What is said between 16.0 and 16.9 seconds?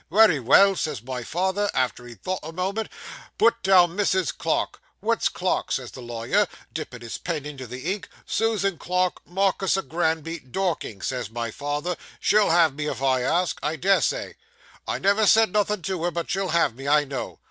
her, but she'll have me,